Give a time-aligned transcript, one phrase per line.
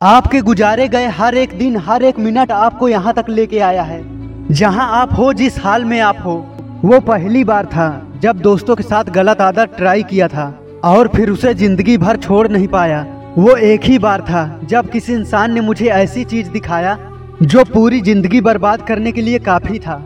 [0.00, 4.00] आपके गुजारे गए हर एक दिन, हर एक मिनट आपको यहाँ तक लेके आया है।
[4.50, 6.34] जहाँ आप हो, जिस हाल में आप हो,
[6.84, 7.86] वो पहली बार था
[8.22, 10.44] जब दोस्तों के साथ गलत आदत ट्राई किया था
[10.84, 13.00] और फिर उसे ज़िंदगी भर छोड़ नहीं पाया।
[13.38, 16.96] वो एक ही बार था जब किसी इंसान ने मुझे ऐसी चीज़ दिखाया
[17.42, 19.96] जो पूरी ज़िंदगी बर्बाद करने के लिए काफ़ी था।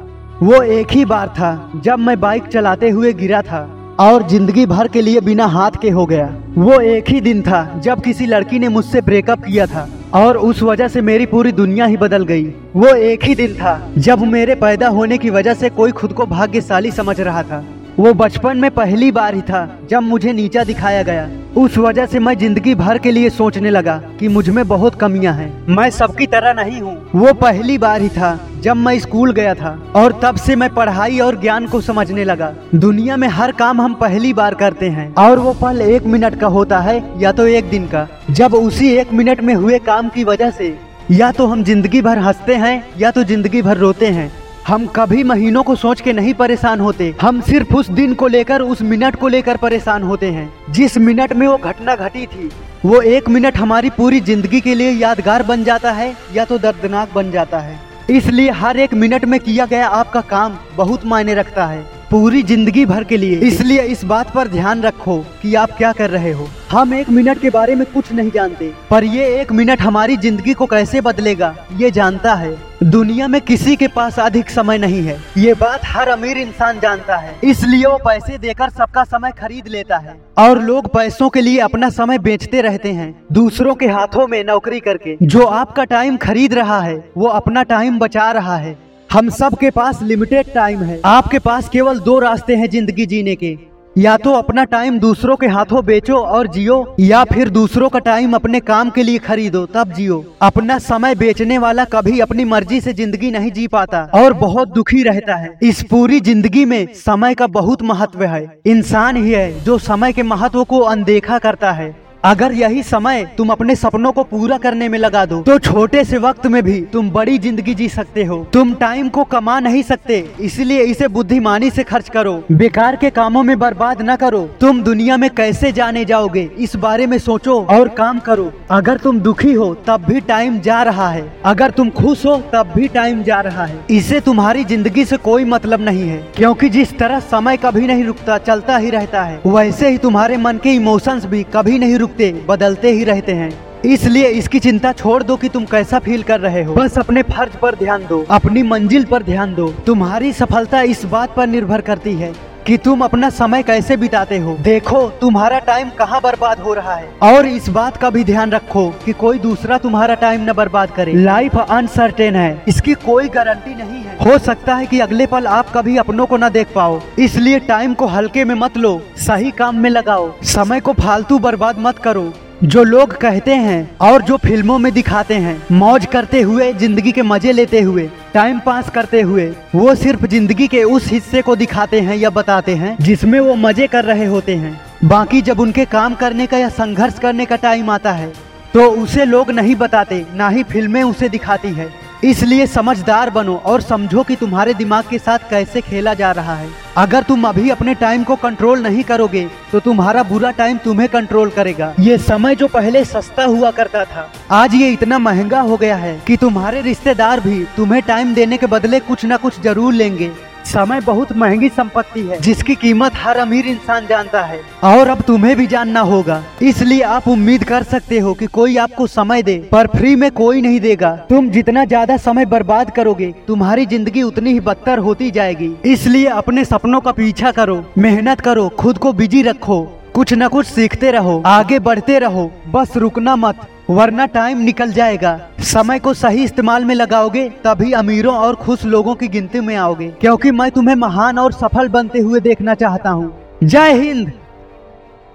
[0.43, 3.66] वो एक ही बार था जब मैं बाइक चलाते हुए गिरा था।
[4.01, 6.27] और ज़िंदगी भर के लिए बिना हाथ के हो गया।
[6.57, 10.62] वो एक ही दिन था जब किसी लड़की ने मुझसे ब्रेकअप किया था और उस
[10.62, 12.44] वजह से मेरी पूरी दुनिया ही बदल गई।
[12.77, 16.27] वो एक ही दिन था जब मेरे पैदा होने की वजह से कोई खुद को
[16.27, 17.64] भाग्यशाली समझ रहा था।
[17.99, 22.18] वो बचपन में पहली बार ही था, जब मुझे नीचा दिखाया गया। उस वजह से
[22.18, 26.53] मैं ज़िंदगी भर के लिए सोचने लगा कि मुझमें बहुत कमियाँ हैं। मैं सबकी तरह
[26.53, 30.57] नहीं हूँ। वो पहली बार ही था, जब मैं स्कूल गया था, और तब से
[30.57, 34.88] मैं पढ़ाई और ज्ञान को समझने लगा। दुनिया में हर काम हम पहली बार करते
[34.88, 38.55] हैं, और वो पल एक मिनट का होता है, या तो एक दिन का। जब
[38.55, 40.78] उसी एक मिनट में हुए काम की वजह से,
[41.11, 44.39] या तो हम ज़िंदगी भर हँसते हैं, या तो ज़िंदगी भर रोते हैं।
[44.70, 48.62] हम कभी महीनों को सोच के नहीं परेशान होते। हम सिर्फ़ उस दिन को लेकर,
[48.62, 52.48] उस मिनट को लेकर परेशान होते हैं। जिस मिनट में वो घटना घटी थी,
[52.84, 57.14] वो एक मिनट हमारी पूरी ज़िंदगी के लिए यादगार बन जाता है या तो दर्दनाक
[57.14, 57.78] बन जाता है।
[58.10, 62.84] इसलिए हर एक मिनट में किया गया आपका काम बहुत मायने रखता है। पूरी ज़िंदगी
[62.86, 66.48] भर के लिए। इसलिए इस बात पर ध्यान रखो कि आप क्या कर रहे हो।
[66.70, 70.55] हम एक मिनट के बारे में कुछ नहीं जानते, पर ये एक मिनट हमारी ज़िंदगी
[70.55, 75.19] को कैसे बदलेगा, ये जानता है। दुनिया में किसी के पास अधिक समय नहीं है।
[75.36, 79.98] ये बात हर अमीर इंसान जानता है। इसलिए वो पैसे देकर सबका समय खरीद लेता
[79.98, 84.42] है। और लोग पैसों के लिए अपना समय बेचते रहते हैं, दूसरों के हाथों में
[84.45, 88.78] नौकरी करके। जो आपका टाइम खरीद रहा है, वो अपना टाइम बचा रहा है।
[89.11, 93.34] हम सब के पास लिमिटेड टाइम है। आपके पास केवल दो रास्ते हैं ज़िंदगी जीने
[93.34, 93.56] के।
[93.97, 98.34] या तो अपना टाइम दूसरों के हाथों बेचो और जियो, या फिर दूसरों का टाइम
[98.34, 102.92] अपने काम के लिए खरीदो, तब जियो। अपना समय बेचने वाला कभी अपनी मर्ज़ी से
[102.92, 107.47] ज़िंदगी नहीं जी पाता और बहुत दुखी रहता है। इस पूरी ज़िंदगी में समय का
[107.48, 111.95] बहुत महत्व है। इंसान ही है जो समय के महत्व को अनदेखा करता है।
[112.25, 116.19] अगर यही समय तुम अपने सपनों को पूरा करने में लगा दो तो छोटे से
[116.19, 120.19] वक्त में भी तुम बड़ी ज़िंदगी जी सकते हो। तुम टाइम को कमा नहीं सकते,
[120.41, 125.17] इसलिए इसे बुद्धिमानी से खर्च करो। बेकार के कामों में बर्बाद न करो। तुम दुनिया
[125.17, 129.75] में कैसे जाने जाओगे, इस बारे में सोचो और काम करो। अगर तुम दुखी हो,
[129.87, 133.65] तब भी टाइम जा रहा है। अगर तुम खुश हो, तब भी टाइम जा रहा
[133.65, 138.05] है। इसे तुम्हारी ज़िंदगी से कोई मतलब नहीं है, क्योंकि जिस तरह समय कभी नहीं
[138.05, 142.32] रुकता, चलता ही रहता है, वैसे ही तुम्हारे मन के इमोशंस भी कभी नहीं रुकते
[142.47, 143.53] बदलते ही रहते हैं।
[143.84, 147.56] इसलिए इसकी चिंता छोड़ दो कि तुम कैसा फील कर रहे हो। बस अपने फ़र्ज़
[147.56, 152.12] पर ध्यान दो, अपनी मंजिल पर ध्यान दो। तुम्हारी सफलता इस बात पर निर्भर करती
[152.15, 152.32] है
[152.66, 154.56] कि तुम अपना समय कैसे बिताते हो?
[154.60, 157.09] देखो, तुम्हारा टाइम कहाँ बर्बाद हो रहा है?
[157.22, 161.15] और इस बात का भी ध्यान रखो कि कोई दूसरा तुम्हारा टाइम न बर्बाद करे।
[161.15, 165.72] लाइफ अनसर्टेन है। इसकी कोई गारंटी नहीं है। हो सकता है कि अगले पल आप
[165.75, 169.77] कभी अपनों को न देख पाओ। इसलिए टाइम को हल्के में मत लो, सही काम
[169.77, 172.32] में लगाओ। समय को फालतू बर्बाद मत करो।
[172.65, 177.22] जो लोग कहते हैं और जो फ़िल्मों में दिखाते हैं, मौज करते हुए, ज़िंदगी के
[177.22, 182.01] मज़े लेते हुए टाइम पास करते हुए, वो सिर्फ़ ज़िंदगी के उस हिस्से को दिखाते
[182.01, 186.15] हैं या बताते हैं, जिसमें वो मज़े कर रहे होते हैं। बाकी जब उनके काम
[186.15, 188.33] करने का या संघर्ष करने का टाइम आता है
[188.75, 191.89] तो उसे लोग नहीं बताते, ना ही फ़िल्में उसे दिखाती है।
[192.23, 196.69] इसलिए समझदार बनो और समझो कि तुम्हारे दिमाग के साथ कैसे खेला जा रहा है।
[196.97, 201.51] अगर तुम अभी अपने टाइम को कंट्रोल नहीं करोगे तो तुम्हारा बुरा टाइम तुम्हें कंट्रोल
[201.51, 205.97] करेगा। ये समय जो पहले सस्ता हुआ करता था, आज ये इतना महँगा हो गया
[205.97, 210.31] है कि तुम्हारे रिश्तेदार भी तुम्हें टाइम देने के बदले कुछ न कुछ ज़रूर लेंगे।
[210.71, 215.57] समय बहुत महँगी संपत्ति है। जिसकी कीमत हर अमीर इंसान जानता है। और अब तुम्हें
[215.57, 219.87] भी जानना होगा। इसलिए आप उम्मीद कर सकते हो कि कोई आपको समय दे, पर
[219.89, 224.61] फ्री में कोई नहीं देगा। तुम जितना ज़्यादा समय बर्बाद करोगे, तुम्हारी ज़िंदगी उतनी ही
[224.61, 229.83] बदतर होती जाएगी। इसलिए अपने सपनों का पीछा करो, मेहनत करो, खुद को बिज़ी रखो।
[230.15, 235.41] कुछ न कुछ सीखते रहो, आगे बढ़ते रहो। बस रुकना मत। वरना टाइम निकल जाएगा।
[235.61, 240.09] समय को सही इस्तेमाल में लगाओगे, तभी अमीरों और खुश लोगों की गिनती में आओगे।
[240.10, 244.33] क्योंकि मैं तुम्हें महान और सफल बनते हुए देखना चाहता हूँ। जय हिंद!